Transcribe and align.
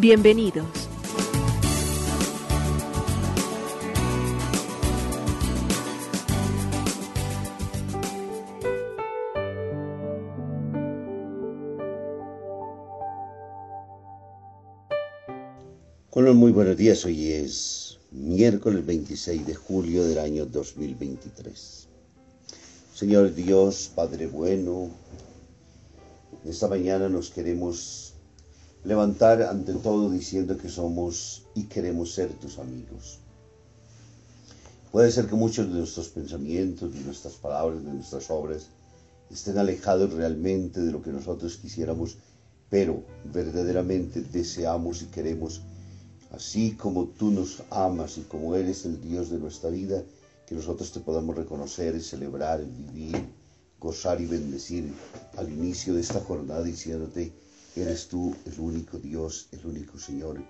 Bienvenidos. 0.00 0.88
Los 16.14 16.36
muy 16.36 16.52
buenos 16.52 16.76
días, 16.76 17.04
hoy 17.06 17.32
es 17.32 17.98
miércoles 18.12 18.84
26 18.84 19.46
de 19.46 19.54
julio 19.54 20.04
del 20.04 20.18
año 20.18 20.44
2023. 20.44 21.88
Señor 22.94 23.34
Dios, 23.34 23.90
Padre 23.94 24.26
bueno, 24.26 24.90
esta 26.44 26.68
mañana 26.68 27.08
nos 27.08 27.30
queremos 27.30 28.07
levantar 28.84 29.42
ante 29.42 29.74
todo 29.74 30.10
diciendo 30.10 30.56
que 30.56 30.68
somos 30.68 31.46
y 31.54 31.64
queremos 31.64 32.14
ser 32.14 32.32
tus 32.34 32.58
amigos. 32.58 33.18
Puede 34.92 35.10
ser 35.10 35.26
que 35.26 35.34
muchos 35.34 35.68
de 35.68 35.78
nuestros 35.78 36.08
pensamientos, 36.08 36.94
de 36.94 37.00
nuestras 37.00 37.34
palabras, 37.34 37.84
de 37.84 37.92
nuestras 37.92 38.30
obras 38.30 38.68
estén 39.30 39.58
alejados 39.58 40.12
realmente 40.14 40.80
de 40.80 40.92
lo 40.92 41.02
que 41.02 41.10
nosotros 41.10 41.58
quisiéramos, 41.58 42.16
pero 42.70 43.02
verdaderamente 43.32 44.22
deseamos 44.22 45.02
y 45.02 45.06
queremos 45.06 45.60
así 46.30 46.72
como 46.72 47.06
tú 47.06 47.30
nos 47.30 47.62
amas 47.70 48.18
y 48.18 48.22
como 48.22 48.54
eres 48.54 48.84
el 48.86 49.00
Dios 49.00 49.30
de 49.30 49.38
nuestra 49.38 49.70
vida, 49.70 50.02
que 50.46 50.54
nosotros 50.54 50.90
te 50.92 51.00
podamos 51.00 51.36
reconocer 51.36 51.94
y 51.94 52.00
celebrar, 52.00 52.64
vivir, 52.64 53.28
gozar 53.78 54.20
y 54.20 54.26
bendecir 54.26 54.92
al 55.36 55.50
inicio 55.50 55.94
de 55.94 56.00
esta 56.00 56.20
jornada 56.20 56.62
diciéndote, 56.62 57.32
eres 57.82 58.08
tú 58.08 58.34
el 58.44 58.58
único 58.60 58.98
Dios, 58.98 59.48
el 59.52 59.64
único 59.66 59.98
Señor, 59.98 60.42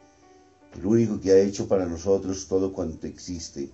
el 0.74 0.86
único 0.86 1.20
que 1.20 1.32
ha 1.32 1.38
hecho 1.38 1.68
para 1.68 1.86
nosotros 1.86 2.46
todo 2.46 2.72
cuanto 2.72 3.06
existe. 3.06 3.70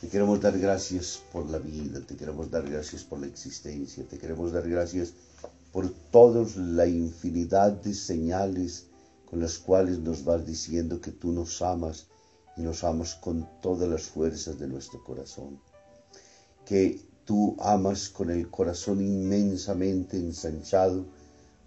Te 0.00 0.08
queremos 0.08 0.40
dar 0.40 0.58
gracias 0.58 1.22
por 1.32 1.48
la 1.48 1.58
vida, 1.58 2.00
te 2.00 2.16
queremos 2.16 2.50
dar 2.50 2.68
gracias 2.68 3.04
por 3.04 3.20
la 3.20 3.26
existencia, 3.26 4.04
te 4.06 4.18
queremos 4.18 4.52
dar 4.52 4.68
gracias 4.68 5.14
por 5.72 5.88
toda 6.10 6.46
la 6.56 6.86
infinidad 6.86 7.72
de 7.72 7.94
señales, 7.94 8.86
con 9.24 9.40
las 9.40 9.58
cuales 9.58 9.98
nos 9.98 10.24
vas 10.24 10.46
diciendo 10.46 11.00
que 11.00 11.10
tú 11.10 11.32
nos 11.32 11.62
amas 11.62 12.06
y 12.56 12.62
nos 12.62 12.84
amas 12.84 13.14
con 13.14 13.48
todas 13.60 13.88
las 13.88 14.02
fuerzas 14.02 14.58
de 14.58 14.68
nuestro 14.68 15.02
corazón. 15.02 15.58
Que 16.66 17.00
tú 17.24 17.56
amas 17.58 18.08
con 18.08 18.30
el 18.30 18.50
corazón 18.50 19.00
inmensamente 19.00 20.16
ensanchado, 20.16 21.06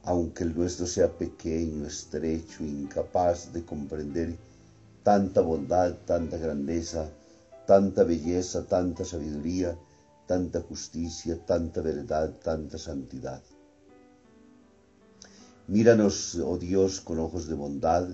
aunque 0.08 0.45
el 0.45 0.55
nuestro 0.55 0.88
sea 0.88 1.09
pequeño, 1.17 1.86
estrecho, 1.86 2.63
incapaz 2.63 3.52
de 3.52 3.66
comprender 3.66 4.38
tanta 5.03 5.41
bondad, 5.41 5.95
tanta 6.05 6.38
grandeza, 6.38 7.09
tanta 7.66 8.05
belleza, 8.05 8.66
tanta 8.66 9.03
sabiduría, 9.03 9.78
tanta 10.25 10.62
justicia, 10.62 11.38
tanta 11.45 11.81
verdad, 11.81 12.31
tanta 12.41 12.78
santidad. 12.78 13.41
Míranos, 15.68 16.35
oh 16.35 16.57
Dios, 16.57 17.01
con 17.01 17.19
ojos 17.19 17.50
de 17.50 17.56
bondad, 17.56 18.07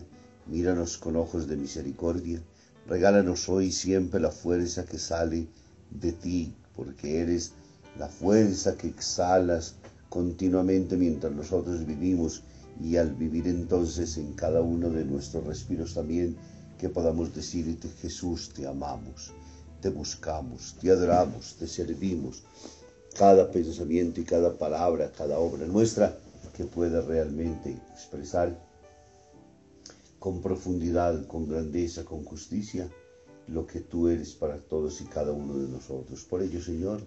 míranos 0.47 0.97
con 0.97 1.15
ojos 1.15 1.45
de 1.45 1.57
misericordia, 1.57 2.41
regálanos 2.87 3.47
hoy 3.49 3.71
siempre 3.71 4.19
la 4.19 4.31
fuerza 4.31 4.83
que 4.83 4.97
sale 4.97 5.47
de 5.91 6.11
ti, 6.11 6.55
porque 6.75 7.21
eres 7.21 7.51
la 7.99 8.07
fuerza 8.07 8.75
que 8.75 8.87
exhalas 8.87 9.75
continuamente 10.13 10.95
mientras 10.95 11.33
nosotros 11.33 11.87
vivimos 11.87 12.43
y 12.79 12.97
al 12.97 13.15
vivir 13.15 13.47
entonces 13.47 14.15
en 14.17 14.33
cada 14.33 14.61
uno 14.61 14.91
de 14.91 15.03
nuestros 15.05 15.43
respiros 15.43 15.95
también, 15.95 16.37
que 16.77 16.87
podamos 16.87 17.33
decirte 17.33 17.89
Jesús, 17.99 18.51
te 18.53 18.67
amamos, 18.67 19.31
te 19.81 19.89
buscamos, 19.89 20.75
te 20.79 20.91
adoramos, 20.91 21.55
te 21.57 21.67
servimos, 21.67 22.43
cada 23.17 23.49
pensamiento 23.49 24.21
y 24.21 24.23
cada 24.23 24.55
palabra, 24.55 25.11
cada 25.17 25.39
obra 25.39 25.65
nuestra 25.65 26.15
que 26.55 26.65
pueda 26.65 27.01
realmente 27.01 27.75
expresar 27.95 28.55
con 30.19 30.43
profundidad, 30.43 31.25
con 31.25 31.49
grandeza, 31.49 32.05
con 32.05 32.23
justicia, 32.23 32.87
lo 33.47 33.65
que 33.65 33.79
tú 33.79 34.09
eres 34.09 34.35
para 34.35 34.59
todos 34.59 35.01
y 35.01 35.05
cada 35.05 35.31
uno 35.31 35.57
de 35.57 35.69
nosotros. 35.69 36.23
Por 36.23 36.43
ello, 36.43 36.61
Señor, 36.61 37.01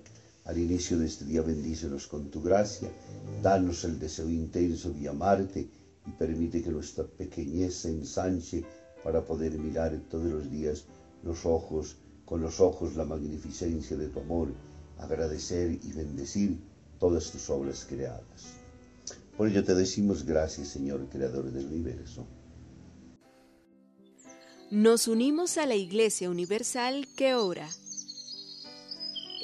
al 0.46 0.58
inicio 0.58 0.98
de 0.98 1.06
este 1.06 1.24
día 1.24 1.42
bendícenos 1.42 2.06
con 2.06 2.30
tu 2.30 2.40
gracia, 2.40 2.88
danos 3.42 3.84
el 3.84 3.98
deseo 3.98 4.30
intenso 4.30 4.90
de 4.90 5.08
amarte 5.08 5.68
y 6.06 6.10
permite 6.12 6.62
que 6.62 6.70
nuestra 6.70 7.04
pequeñez 7.04 7.74
se 7.74 7.90
ensanche 7.90 8.64
para 9.02 9.24
poder 9.24 9.58
mirar 9.58 10.00
todos 10.08 10.26
los 10.26 10.50
días 10.50 10.84
los 11.24 11.44
ojos, 11.44 11.96
con 12.24 12.40
los 12.40 12.60
ojos 12.60 12.96
la 12.96 13.04
magnificencia 13.04 13.96
de 13.96 14.08
tu 14.08 14.20
amor, 14.20 14.48
agradecer 14.98 15.72
y 15.72 15.92
bendecir 15.92 16.58
todas 16.98 17.30
tus 17.30 17.50
obras 17.50 17.84
creadas. 17.88 18.54
Por 19.36 19.48
ello 19.48 19.64
te 19.64 19.74
decimos 19.74 20.24
gracias, 20.24 20.68
Señor, 20.68 21.08
Creador 21.08 21.50
del 21.50 21.66
universo. 21.66 22.26
Nos 24.70 25.06
unimos 25.06 25.58
a 25.58 25.66
la 25.66 25.74
Iglesia 25.74 26.30
Universal 26.30 27.06
que 27.16 27.34
ora. 27.34 27.68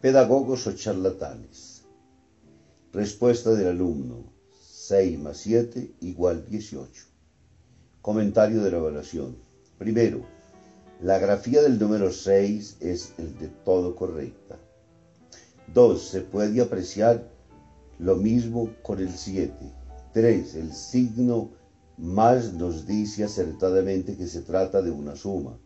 Pedagogos 0.00 0.64
o 0.68 0.72
charlatanes. 0.74 1.82
Respuesta 2.92 3.50
del 3.50 3.66
alumno. 3.66 4.32
6 4.60 5.18
más 5.18 5.38
7 5.38 5.96
igual 6.02 6.46
18. 6.46 7.04
Comentario 8.00 8.62
de 8.62 8.70
la 8.70 8.76
evaluación. 8.76 9.36
Primero, 9.76 10.24
la 11.02 11.18
grafía 11.18 11.62
del 11.62 11.80
número 11.80 12.12
6 12.12 12.76
es 12.78 13.14
el 13.18 13.36
de 13.40 13.48
todo 13.48 13.96
correcta. 13.96 14.56
2. 15.74 16.00
Se 16.00 16.20
puede 16.20 16.62
apreciar 16.62 17.28
lo 17.98 18.14
mismo 18.14 18.70
con 18.84 19.00
el 19.00 19.10
7. 19.10 19.52
3. 20.12 20.54
El 20.54 20.72
signo 20.74 21.50
más 21.96 22.52
nos 22.52 22.86
dice 22.86 23.24
acertadamente 23.24 24.16
que 24.16 24.28
se 24.28 24.42
trata 24.42 24.80
de 24.80 24.92
una 24.92 25.16
suma. 25.16 25.58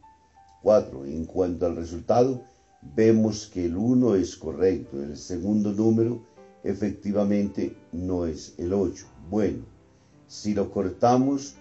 4. 0.62 1.04
En 1.04 1.26
cuanto 1.26 1.66
al 1.66 1.76
resultado, 1.76 2.50
vemos 2.94 3.46
que 3.46 3.66
el 3.66 3.76
1 3.76 4.16
es 4.16 4.36
correcto, 4.36 5.02
el 5.02 5.16
segundo 5.16 5.72
número 5.72 6.22
efectivamente 6.64 7.76
no 7.92 8.26
es 8.26 8.54
el 8.58 8.72
8. 8.72 9.06
Bueno, 9.30 9.64
si 10.26 10.54
lo 10.54 10.70
cortamos 10.70 11.54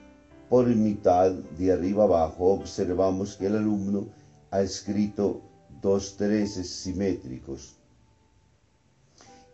por 0.49 0.67
mitad 0.67 1.31
de 1.31 1.71
arriba 1.71 2.03
abajo, 2.03 2.53
observamos 2.53 3.35
que 3.37 3.47
el 3.47 3.55
alumno 3.55 4.07
ha 4.49 4.61
escrito 4.61 5.41
dos 5.81 6.17
treces 6.17 6.69
simétricos. 6.69 7.77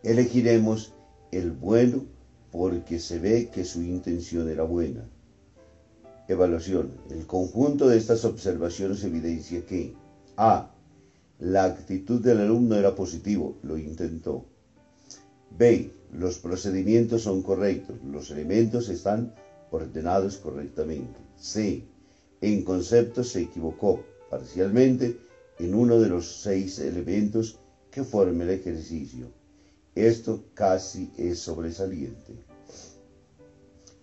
Elegiremos 0.02 0.92
el 1.30 1.52
bueno 1.52 2.04
porque 2.50 2.98
se 2.98 3.18
ve 3.18 3.50
que 3.52 3.64
su 3.64 3.82
intención 3.82 4.48
era 4.48 4.62
buena. 4.62 5.04
Evaluación. 6.28 6.92
El 7.10 7.26
conjunto 7.26 7.88
de 7.88 7.98
estas 7.98 8.24
observaciones 8.24 9.04
evidencia 9.04 9.64
que 9.64 9.94
A. 10.36 10.70
La 11.40 11.64
actitud 11.64 12.20
del 12.20 12.40
alumno 12.40 12.74
era 12.74 12.96
positivo, 12.96 13.58
lo 13.62 13.78
intentó. 13.78 14.44
B. 15.56 15.92
Los 16.12 16.38
procedimientos 16.38 17.22
son 17.22 17.42
correctos, 17.42 17.96
los 18.04 18.30
elementos 18.32 18.88
están 18.88 19.32
ordenados 19.70 20.38
correctamente. 20.38 21.20
C. 21.36 21.84
En 22.40 22.64
concepto 22.64 23.22
se 23.22 23.42
equivocó 23.42 24.02
parcialmente 24.30 25.16
en 25.60 25.74
uno 25.74 26.00
de 26.00 26.08
los 26.08 26.40
seis 26.42 26.80
elementos 26.80 27.56
que 27.90 28.02
forman 28.02 28.42
el 28.42 28.50
ejercicio. 28.50 29.30
Esto 29.94 30.44
casi 30.54 31.12
es 31.16 31.38
sobresaliente. 31.38 32.34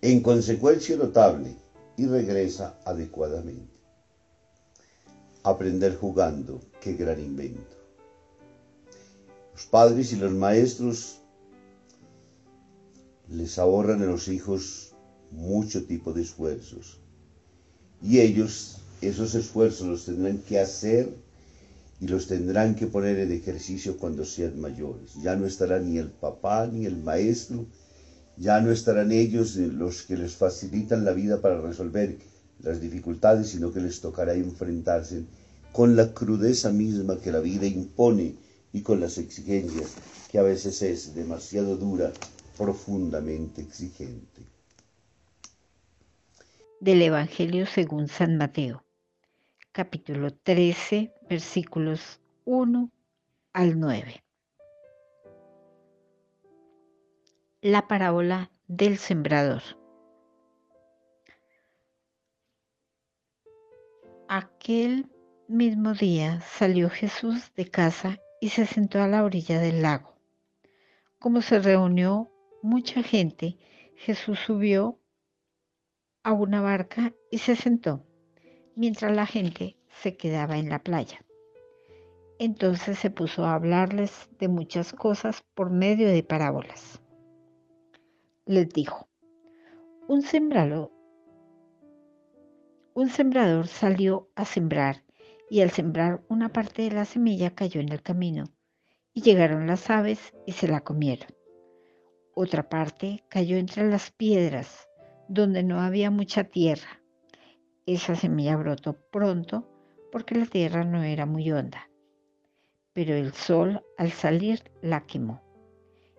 En 0.00 0.22
consecuencia 0.22 0.96
notable 0.96 1.54
y 1.98 2.06
regresa 2.06 2.78
adecuadamente. 2.84 3.75
Aprender 5.46 5.94
jugando, 5.94 6.60
qué 6.80 6.94
gran 6.94 7.20
invento. 7.20 7.76
Los 9.54 9.64
padres 9.66 10.12
y 10.12 10.16
los 10.16 10.32
maestros 10.32 11.20
les 13.28 13.56
ahorran 13.56 14.02
a 14.02 14.06
los 14.06 14.26
hijos 14.26 14.92
mucho 15.30 15.86
tipo 15.86 16.12
de 16.12 16.22
esfuerzos. 16.22 16.98
Y 18.02 18.18
ellos 18.18 18.78
esos 19.00 19.36
esfuerzos 19.36 19.86
los 19.86 20.04
tendrán 20.06 20.38
que 20.38 20.58
hacer 20.58 21.14
y 22.00 22.08
los 22.08 22.26
tendrán 22.26 22.74
que 22.74 22.88
poner 22.88 23.16
en 23.20 23.30
ejercicio 23.30 23.98
cuando 23.98 24.24
sean 24.24 24.60
mayores. 24.60 25.14
Ya 25.22 25.36
no 25.36 25.46
estará 25.46 25.78
ni 25.78 25.98
el 25.98 26.08
papá 26.08 26.66
ni 26.66 26.86
el 26.86 26.96
maestro, 26.96 27.66
ya 28.36 28.60
no 28.60 28.72
estarán 28.72 29.12
ellos 29.12 29.54
los 29.54 30.02
que 30.02 30.16
les 30.16 30.34
facilitan 30.34 31.04
la 31.04 31.12
vida 31.12 31.40
para 31.40 31.60
resolver 31.60 32.18
las 32.62 32.80
dificultades, 32.80 33.48
sino 33.48 33.72
que 33.72 33.80
les 33.80 34.00
tocará 34.00 34.34
enfrentarse 34.34 35.24
con 35.72 35.96
la 35.96 36.12
crudeza 36.14 36.70
misma 36.70 37.20
que 37.20 37.30
la 37.30 37.40
vida 37.40 37.66
impone 37.66 38.34
y 38.72 38.82
con 38.82 39.00
las 39.00 39.18
exigencias 39.18 39.94
que 40.30 40.38
a 40.38 40.42
veces 40.42 40.82
es 40.82 41.14
demasiado 41.14 41.76
dura 41.76 42.12
profundamente 42.56 43.62
exigente. 43.62 44.42
Del 46.80 47.02
Evangelio 47.02 47.66
según 47.66 48.08
San 48.08 48.36
Mateo, 48.36 48.84
capítulo 49.72 50.30
13, 50.32 51.12
versículos 51.28 52.20
1 52.44 52.90
al 53.52 53.80
9. 53.80 54.22
La 57.62 57.88
parábola 57.88 58.50
del 58.68 58.98
sembrador. 58.98 59.62
Aquel 64.28 65.08
mismo 65.46 65.94
día 65.94 66.40
salió 66.40 66.90
Jesús 66.90 67.52
de 67.54 67.70
casa 67.70 68.18
y 68.40 68.48
se 68.48 68.66
sentó 68.66 69.00
a 69.00 69.06
la 69.06 69.22
orilla 69.22 69.60
del 69.60 69.82
lago. 69.82 70.16
Como 71.20 71.42
se 71.42 71.60
reunió 71.60 72.32
mucha 72.60 73.04
gente, 73.04 73.56
Jesús 73.94 74.40
subió 74.40 74.98
a 76.24 76.32
una 76.32 76.60
barca 76.60 77.12
y 77.30 77.38
se 77.38 77.54
sentó, 77.54 78.04
mientras 78.74 79.14
la 79.14 79.26
gente 79.26 79.76
se 80.02 80.16
quedaba 80.16 80.58
en 80.58 80.70
la 80.70 80.80
playa. 80.80 81.24
Entonces 82.40 82.98
se 82.98 83.10
puso 83.10 83.44
a 83.44 83.54
hablarles 83.54 84.28
de 84.40 84.48
muchas 84.48 84.92
cosas 84.92 85.44
por 85.54 85.70
medio 85.70 86.08
de 86.08 86.24
parábolas. 86.24 87.00
Les 88.44 88.68
dijo, 88.70 89.08
un 90.08 90.22
sembrador, 90.22 90.90
un 92.96 93.10
sembrador 93.10 93.66
salió 93.66 94.30
a 94.36 94.46
sembrar 94.46 95.04
y 95.50 95.60
al 95.60 95.70
sembrar 95.70 96.24
una 96.30 96.48
parte 96.48 96.80
de 96.80 96.92
la 96.92 97.04
semilla 97.04 97.54
cayó 97.54 97.82
en 97.82 97.92
el 97.92 98.00
camino 98.00 98.44
y 99.12 99.20
llegaron 99.20 99.66
las 99.66 99.90
aves 99.90 100.32
y 100.46 100.52
se 100.52 100.66
la 100.66 100.80
comieron. 100.80 101.28
Otra 102.34 102.70
parte 102.70 103.22
cayó 103.28 103.58
entre 103.58 103.86
las 103.90 104.10
piedras, 104.12 104.88
donde 105.28 105.62
no 105.62 105.82
había 105.82 106.10
mucha 106.10 106.44
tierra. 106.44 107.02
Esa 107.84 108.16
semilla 108.16 108.56
brotó 108.56 108.94
pronto 109.12 109.68
porque 110.10 110.34
la 110.34 110.46
tierra 110.46 110.82
no 110.82 111.02
era 111.02 111.26
muy 111.26 111.52
honda. 111.52 111.90
Pero 112.94 113.14
el 113.14 113.34
sol 113.34 113.84
al 113.98 114.10
salir 114.10 114.72
la 114.80 115.02
quemó 115.02 115.42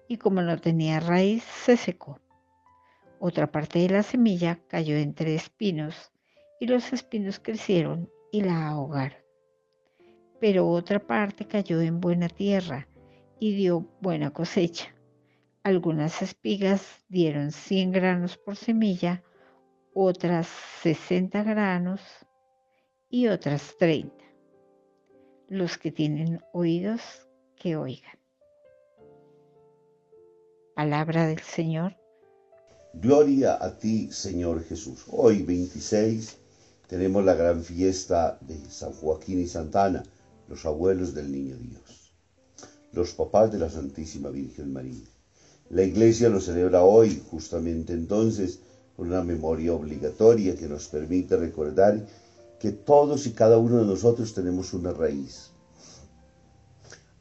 y 0.07 0.17
como 0.17 0.43
no 0.43 0.59
tenía 0.59 0.99
raíz 0.99 1.43
se 1.43 1.75
secó. 1.75 2.19
Otra 3.19 3.51
parte 3.51 3.79
de 3.79 3.89
la 3.89 4.03
semilla 4.03 4.59
cayó 4.67 4.95
entre 4.95 5.33
espinos 5.33 6.11
y 6.59 6.67
los 6.67 6.93
espinos 6.93 7.39
crecieron 7.39 8.09
y 8.31 8.41
la 8.41 8.67
ahogaron. 8.67 9.19
Pero 10.39 10.67
otra 10.69 10.99
parte 10.99 11.45
cayó 11.45 11.81
en 11.81 11.99
buena 11.99 12.29
tierra 12.29 12.87
y 13.39 13.55
dio 13.55 13.87
buena 14.01 14.31
cosecha 14.31 14.93
algunas 15.67 16.21
espigas 16.21 17.03
dieron 17.09 17.51
100 17.51 17.91
granos 17.91 18.37
por 18.37 18.55
semilla, 18.55 19.21
otras 19.93 20.47
60 20.81 21.43
granos 21.43 21.99
y 23.09 23.27
otras 23.27 23.75
30. 23.77 24.15
Los 25.49 25.77
que 25.77 25.91
tienen 25.91 26.39
oídos, 26.53 27.01
que 27.57 27.75
oigan. 27.75 28.17
Palabra 30.73 31.27
del 31.27 31.41
Señor. 31.41 31.97
Gloria 32.93 33.57
a 33.61 33.77
ti, 33.77 34.09
Señor 34.09 34.63
Jesús. 34.63 35.03
Hoy, 35.09 35.43
26, 35.43 36.39
tenemos 36.87 37.23
la 37.23 37.35
gran 37.35 37.63
fiesta 37.63 38.37
de 38.41 38.57
San 38.69 38.93
Joaquín 38.93 39.39
y 39.39 39.47
Santana, 39.47 40.03
los 40.47 40.65
abuelos 40.65 41.13
del 41.13 41.31
Niño 41.31 41.57
Dios, 41.57 42.13
los 42.93 43.13
papás 43.13 43.51
de 43.51 43.59
la 43.59 43.69
Santísima 43.69 44.29
Virgen 44.29 44.73
María. 44.73 45.05
La 45.69 45.83
iglesia 45.83 46.29
lo 46.29 46.39
celebra 46.39 46.83
hoy, 46.83 47.21
justamente 47.29 47.93
entonces, 47.93 48.59
con 48.95 49.07
una 49.07 49.23
memoria 49.23 49.73
obligatoria 49.73 50.55
que 50.55 50.67
nos 50.67 50.87
permite 50.87 51.35
recordar 51.35 52.05
que 52.59 52.71
todos 52.71 53.27
y 53.27 53.31
cada 53.31 53.57
uno 53.57 53.79
de 53.79 53.85
nosotros 53.85 54.33
tenemos 54.33 54.73
una 54.73 54.93
raíz. 54.93 55.51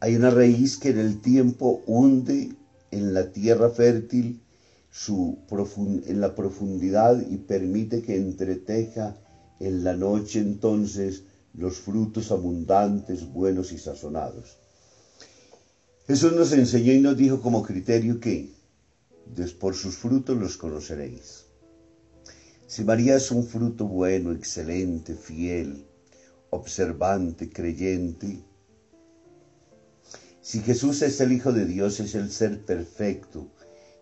Hay 0.01 0.15
una 0.15 0.31
raíz 0.31 0.79
que 0.79 0.91
en 0.91 1.01
el 1.01 1.21
tiempo 1.21 1.83
hunde 1.87 2.55
en 2.91 3.13
la 3.13 3.33
tierra 3.33 3.71
fértil 3.71 4.41
en 6.07 6.21
la 6.21 6.35
profundidad 6.35 7.21
y 7.29 7.37
permite 7.37 8.01
que 8.01 8.17
entreteja 8.17 9.17
en 9.61 9.85
la 9.85 9.95
noche 9.95 10.41
entonces 10.41 11.25
los 11.55 11.79
frutos 11.79 12.31
abundantes, 12.31 13.33
buenos 13.33 13.73
y 13.73 13.79
sazonados. 13.79 14.59
Jesús 16.07 16.33
nos 16.33 16.53
enseñó 16.53 16.93
y 16.93 17.01
nos 17.01 17.17
dijo 17.17 17.41
como 17.41 17.63
criterio 17.63 18.21
que 18.21 18.55
por 19.59 19.75
sus 19.75 19.97
frutos 19.97 20.37
los 20.37 20.57
conoceréis. 20.57 21.47
Si 22.67 22.85
María 22.85 23.17
es 23.17 23.31
un 23.31 23.45
fruto 23.45 23.87
bueno, 23.87 24.33
excelente, 24.33 25.15
fiel, 25.15 25.87
observante, 26.51 27.51
creyente, 27.51 28.45
si 30.47 30.61
Jesús 30.61 31.03
es 31.03 31.21
el 31.21 31.33
Hijo 31.33 31.53
de 31.53 31.65
Dios, 31.67 31.99
es 31.99 32.15
el 32.15 32.31
ser 32.31 32.65
perfecto, 32.65 33.49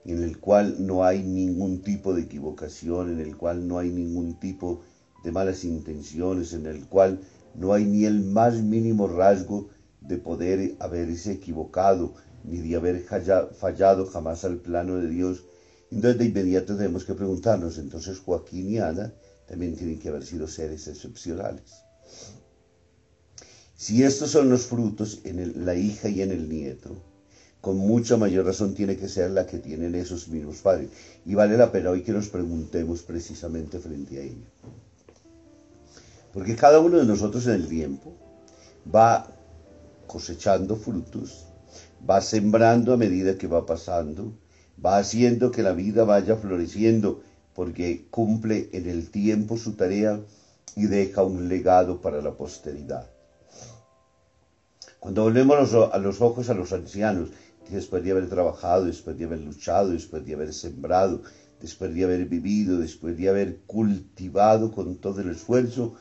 en 0.05 0.23
el 0.23 0.39
cual 0.39 0.77
no 0.79 1.03
hay 1.03 1.23
ningún 1.23 1.81
tipo 1.81 2.13
de 2.13 2.21
equivocación, 2.21 3.13
en 3.13 3.21
el 3.21 3.39
cual 3.39 3.67
no 3.67 3.79
hay 3.79 3.89
ningún 3.89 4.39
tipo 4.39 4.83
de 4.83 4.94
malas 5.33 5.64
intenciones, 5.64 6.52
en 6.52 6.66
el 6.66 6.87
cual 6.87 7.21
no 7.54 7.73
hay 7.73 7.85
ni 7.85 8.04
el 8.04 8.23
más 8.25 8.62
mínimo 8.62 9.07
rasgo 9.07 9.69
de 10.00 10.19
poder 10.19 10.76
haberse 10.81 11.33
equivocado, 11.33 12.14
ni 12.45 12.59
de 12.59 12.76
haber 12.76 13.00
fallado 13.00 14.07
jamás 14.07 14.45
al 14.45 14.59
plano 14.59 14.97
de 14.97 15.09
Dios. 15.09 15.45
Entonces 15.90 16.19
de 16.19 16.25
inmediato 16.26 16.76
tenemos 16.76 17.04
que 17.04 17.14
preguntarnos, 17.14 17.78
entonces 17.78 18.19
Joaquín 18.19 18.71
y 18.71 18.78
Ana 18.78 19.12
también 19.47 19.76
tienen 19.76 19.99
que 19.99 20.09
haber 20.09 20.25
sido 20.25 20.49
seres 20.49 20.88
excepcionales. 20.88 21.85
Si 23.76 24.02
estos 24.02 24.31
son 24.31 24.50
los 24.50 24.66
frutos 24.66 25.21
en 25.25 25.64
la 25.64 25.75
hija 25.75 26.09
y 26.09 26.23
en 26.23 26.31
el 26.31 26.49
nieto, 26.49 26.97
con 27.61 27.78
mucha 27.78 28.19
mayor 28.19 28.45
razón 28.45 28.75
tiene 28.75 28.97
que 28.97 29.09
ser 29.09 29.31
la 29.31 29.47
que 29.47 29.59
tienen 29.59 29.95
esos 29.95 30.28
mismos 30.28 30.59
padres. 30.59 30.90
Y 31.25 31.35
vale 31.35 31.57
la 31.57 31.73
pena 31.73 31.90
hoy 31.90 32.02
que 32.02 32.12
nos 32.12 32.28
preguntemos 32.28 33.02
precisamente 33.02 33.78
frente 33.78 34.19
a 34.19 34.23
ello. 34.23 34.45
Porque 36.35 36.57
cada 36.57 36.81
uno 36.81 36.99
de 36.99 37.07
nosotros 37.07 37.47
en 37.47 37.55
el 37.55 37.69
tiempo 37.69 38.12
va 38.93 39.29
cosechando 40.09 40.75
frutos, 40.75 41.47
va 42.09 42.21
sembrando 42.21 42.93
a 42.93 42.97
medida 42.97 43.38
que 43.38 43.47
va 43.47 43.64
pasando, 43.64 44.37
va 44.85 44.99
haciendo 44.99 45.53
que 45.53 45.62
la 45.62 45.73
vida 45.73 46.03
vaya 46.03 46.35
floreciendo, 46.35 47.23
porque 47.55 48.09
cumple 48.11 48.69
en 48.73 48.91
el 48.91 49.12
tiempo 49.12 49.57
su 49.57 49.76
tarea 49.76 50.21
y 50.75 50.87
deja 50.87 51.23
un 51.23 51.49
legado 51.49 52.00
para 52.00 52.21
la 52.21 52.33
posteridad. 52.33 53.09
Cuando 54.99 55.23
volvemos 55.23 55.73
a 55.73 55.99
los 55.99 56.21
ojos 56.21 56.50
a 56.50 56.55
los 56.55 56.73
ancianos, 56.73 57.29
después 57.71 58.03
de 58.03 58.11
haber 58.11 58.29
trabajado, 58.29 58.87
después 58.87 59.17
de 59.17 59.26
haber 59.26 59.38
luchado, 59.38 59.91
después 59.91 60.26
de 60.26 60.35
haber 60.35 60.53
sembrado, 60.53 61.23
después 61.61 61.95
de 61.95 62.03
haber 62.03 62.26
vivido, 62.26 62.79
después 62.81 63.17
de 63.17 63.29
haber 63.29 63.61
cultivado 63.67 64.73
con 64.73 64.97
todo 64.97 65.21
el 65.21 65.31
esfuerzo, 65.31 65.95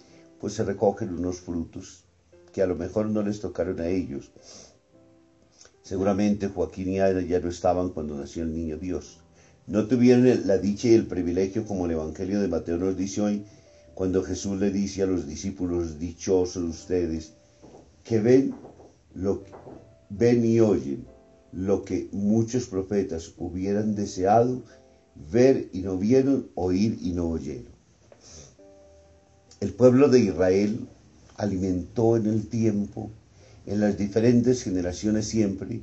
pues 0.43 0.55
se 0.55 0.65
recogen 0.65 1.13
unos 1.13 1.39
frutos 1.39 2.03
que 2.51 2.61
a 2.61 2.67
lo 2.67 2.75
mejor 2.75 3.05
no 3.05 3.21
les 3.21 3.39
tocaron 3.39 3.79
a 3.79 3.87
ellos. 3.87 4.29
Seguramente 5.83 6.49
Joaquín 6.49 6.89
y 6.89 6.99
Ana 6.99 7.21
ya 7.21 7.39
no 7.39 7.47
estaban 7.47 7.91
cuando 7.91 8.17
nació 8.17 8.43
el 8.43 8.53
niño 8.53 8.75
Dios. 8.75 9.21
No 9.67 9.87
tuvieron 9.87 10.45
la 10.45 10.57
dicha 10.57 10.89
y 10.89 10.95
el 10.95 11.07
privilegio 11.07 11.65
como 11.65 11.85
el 11.85 11.91
Evangelio 11.91 12.41
de 12.41 12.49
Mateo 12.49 12.77
nos 12.77 12.97
dice 12.97 13.21
hoy, 13.21 13.45
cuando 13.93 14.21
Jesús 14.21 14.59
le 14.59 14.69
dice 14.69 15.03
a 15.03 15.05
los 15.05 15.25
discípulos, 15.27 15.97
dichosos 15.97 16.61
ustedes, 16.61 17.35
que 18.03 18.19
ven, 18.19 18.53
lo, 19.15 19.45
ven 20.09 20.43
y 20.43 20.59
oyen 20.59 21.07
lo 21.53 21.85
que 21.85 22.09
muchos 22.11 22.67
profetas 22.67 23.31
hubieran 23.37 23.95
deseado 23.95 24.61
ver 25.15 25.69
y 25.71 25.83
no 25.83 25.97
vieron, 25.97 26.49
oír 26.55 26.97
y 27.01 27.13
no 27.13 27.29
oyeron. 27.29 27.72
El 29.63 29.71
pueblo 29.71 30.09
de 30.09 30.19
Israel 30.19 30.89
alimentó 31.37 32.17
en 32.17 32.25
el 32.25 32.49
tiempo, 32.49 33.11
en 33.65 33.79
las 33.79 33.97
diferentes 33.97 34.61
generaciones 34.61 35.29
siempre, 35.29 35.79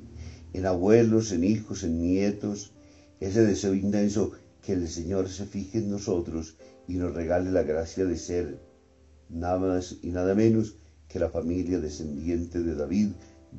en 0.52 0.66
abuelos, 0.66 1.32
en 1.32 1.44
hijos, 1.44 1.82
en 1.82 1.98
nietos, 1.98 2.74
ese 3.20 3.42
deseo 3.42 3.72
intenso 3.72 4.32
que 4.62 4.74
el 4.74 4.86
Señor 4.86 5.30
se 5.30 5.46
fije 5.46 5.78
en 5.78 5.90
nosotros 5.90 6.56
y 6.88 6.96
nos 6.96 7.14
regale 7.14 7.50
la 7.50 7.62
gracia 7.62 8.04
de 8.04 8.18
ser 8.18 8.60
nada 9.30 9.58
más 9.58 9.96
y 10.02 10.10
nada 10.10 10.34
menos 10.34 10.74
que 11.08 11.18
la 11.18 11.30
familia 11.30 11.80
descendiente 11.80 12.60
de 12.60 12.74
David, 12.74 13.12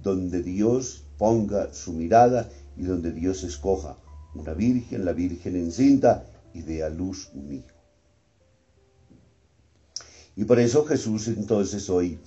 donde 0.04 0.44
Dios 0.44 1.04
ponga 1.18 1.74
su 1.74 1.94
mirada 1.94 2.48
y 2.78 2.84
donde 2.84 3.12
Dios 3.12 3.44
escoja 3.44 3.98
una 4.36 4.54
virgen, 4.54 5.04
la 5.04 5.14
virgen 5.14 5.56
encinta, 5.56 6.28
y 6.54 6.62
dé 6.62 6.84
a 6.84 6.90
luz 6.90 7.32
un 7.34 7.54
hijo. 7.54 7.71
Y 10.36 10.46
por 10.46 10.60
eso 10.60 10.86
Jesús 10.86 11.28
entonces 11.28 11.90
hoy, 11.90 12.20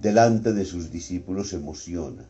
delante 0.00 0.52
de 0.52 0.64
sus 0.64 0.90
discípulos, 0.90 1.52
emociona 1.52 2.28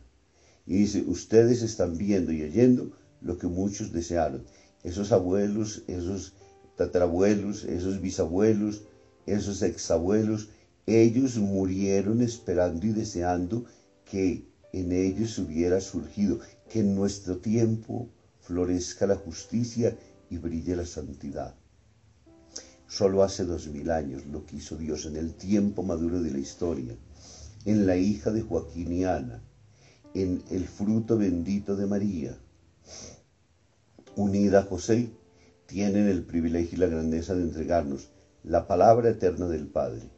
y 0.65 0.77
dice, 0.77 1.03
ustedes 1.07 1.61
están 1.61 1.97
viendo 1.97 2.31
y 2.31 2.43
oyendo 2.43 2.91
lo 3.21 3.37
que 3.37 3.47
muchos 3.47 3.91
desearon. 3.91 4.45
Esos 4.83 5.11
abuelos, 5.11 5.83
esos 5.87 6.33
tatarabuelos, 6.77 7.65
esos 7.65 7.99
bisabuelos, 7.99 8.83
esos 9.25 9.61
exabuelos, 9.61 10.49
ellos 10.85 11.37
murieron 11.37 12.21
esperando 12.21 12.85
y 12.85 12.91
deseando 12.91 13.65
que 14.05 14.45
en 14.71 14.91
ellos 14.91 15.37
hubiera 15.37 15.79
surgido, 15.79 16.39
que 16.69 16.79
en 16.79 16.95
nuestro 16.95 17.37
tiempo 17.37 18.09
florezca 18.39 19.05
la 19.05 19.15
justicia 19.15 19.97
y 20.29 20.37
brille 20.37 20.75
la 20.75 20.85
santidad. 20.85 21.55
Solo 22.95 23.23
hace 23.23 23.43
dos 23.43 23.65
mil 23.69 23.89
años 23.89 24.23
lo 24.27 24.45
quiso 24.45 24.77
Dios 24.77 25.07
en 25.07 25.15
el 25.15 25.33
tiempo 25.33 25.81
maduro 25.81 26.21
de 26.21 26.29
la 26.29 26.37
historia, 26.37 26.95
en 27.65 27.87
la 27.87 27.97
hija 27.97 28.29
de 28.29 28.43
Joaquín 28.43 28.93
y 28.93 29.03
Ana, 29.03 29.41
en 30.13 30.43
el 30.51 30.67
fruto 30.67 31.17
bendito 31.17 31.75
de 31.75 31.87
María. 31.87 32.37
Unida 34.15 34.59
a 34.59 34.61
José, 34.61 35.09
tienen 35.65 36.07
el 36.07 36.21
privilegio 36.21 36.77
y 36.77 36.81
la 36.81 36.85
grandeza 36.85 37.33
de 37.33 37.41
entregarnos 37.41 38.09
la 38.43 38.67
palabra 38.67 39.09
eterna 39.09 39.47
del 39.47 39.65
Padre, 39.65 40.11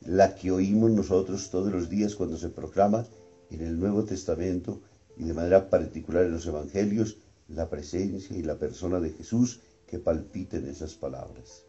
la 0.00 0.34
que 0.34 0.50
oímos 0.50 0.90
nosotros 0.90 1.50
todos 1.50 1.70
los 1.70 1.90
días 1.90 2.14
cuando 2.14 2.38
se 2.38 2.48
proclama 2.48 3.04
en 3.50 3.60
el 3.60 3.78
Nuevo 3.78 4.02
Testamento 4.06 4.80
y 5.18 5.24
de 5.24 5.34
manera 5.34 5.68
particular 5.68 6.24
en 6.24 6.32
los 6.32 6.46
Evangelios 6.46 7.18
la 7.48 7.68
presencia 7.68 8.34
y 8.34 8.42
la 8.42 8.58
persona 8.58 8.98
de 8.98 9.10
Jesús 9.10 9.60
que 9.86 9.98
palpiten 9.98 10.64
esas 10.64 10.94
palabras. 10.94 11.67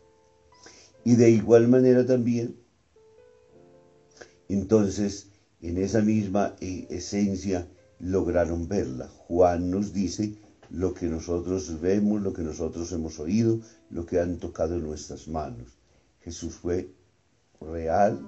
Y 1.03 1.15
de 1.15 1.29
igual 1.32 1.68
manera 1.68 2.06
también, 2.06 2.56
entonces, 4.50 5.27
en 5.62 5.77
esa 5.77 6.01
misma 6.01 6.56
eh, 6.60 6.88
esencia 6.89 7.68
lograron 8.00 8.68
verla. 8.68 9.08
Juan 9.27 9.70
nos 9.70 9.94
dice 9.94 10.36
lo 10.70 10.94
que 10.94 11.08
nosotros 11.08 11.79
vemos, 11.82 12.22
lo 12.22 12.34
que 12.34 12.41
nosotros 12.41 12.91
hemos 12.91 13.20
oído, 13.20 13.60
lo 13.89 14.06
que 14.06 14.20
han 14.20 14.38
tocado 14.38 14.75
en 14.75 14.84
nuestras 14.84 15.27
manos. 15.27 15.77
Jesús 16.22 16.56
fue 16.56 16.89
real, 17.62 18.20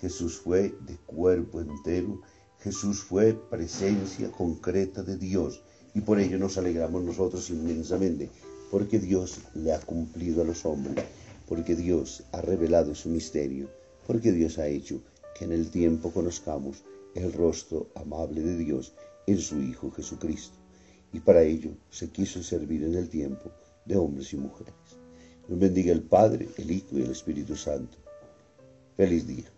Jesús 0.00 0.36
fue 0.36 0.74
de 0.86 0.96
cuerpo 1.06 1.60
entero, 1.60 2.20
Jesús 2.60 3.00
fue 3.00 3.34
presencia 3.34 4.30
concreta 4.30 5.02
de 5.02 5.16
Dios 5.16 5.62
y 5.94 6.00
por 6.00 6.18
ello 6.18 6.38
nos 6.38 6.58
alegramos 6.58 7.04
nosotros 7.04 7.48
inmensamente, 7.50 8.30
porque 8.70 8.98
Dios 8.98 9.38
le 9.54 9.72
ha 9.72 9.80
cumplido 9.80 10.42
a 10.42 10.44
los 10.44 10.64
hombres, 10.64 11.04
porque 11.46 11.74
Dios 11.74 12.24
ha 12.32 12.40
revelado 12.40 12.94
su 12.94 13.08
misterio, 13.08 13.68
porque 14.06 14.32
Dios 14.32 14.58
ha 14.58 14.66
hecho 14.66 15.02
que 15.34 15.44
en 15.44 15.52
el 15.52 15.70
tiempo 15.70 16.10
conozcamos 16.12 16.84
el 17.14 17.32
rostro 17.32 17.90
amable 17.94 18.40
de 18.40 18.56
Dios 18.56 18.94
en 19.26 19.38
su 19.38 19.60
Hijo 19.60 19.90
Jesucristo. 19.90 20.58
Y 21.12 21.20
para 21.20 21.42
ello 21.42 21.70
se 21.90 22.10
quiso 22.10 22.42
servir 22.42 22.82
en 22.84 22.94
el 22.94 23.08
tiempo 23.08 23.50
de 23.84 23.96
hombres 23.96 24.32
y 24.32 24.36
mujeres. 24.36 24.74
Nos 25.48 25.58
bendiga 25.58 25.92
el 25.92 26.02
Padre, 26.02 26.48
el 26.56 26.70
Hijo 26.70 26.98
y 26.98 27.02
el 27.02 27.10
Espíritu 27.10 27.54
Santo. 27.56 27.98
Feliz 28.96 29.26
día. 29.26 29.53